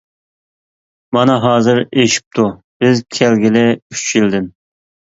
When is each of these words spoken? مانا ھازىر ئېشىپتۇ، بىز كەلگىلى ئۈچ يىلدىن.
مانا 1.17 1.35
ھازىر 1.43 1.83
ئېشىپتۇ، 1.87 2.49
بىز 2.83 3.07
كەلگىلى 3.21 3.67
ئۈچ 3.71 4.11
يىلدىن. 4.21 4.53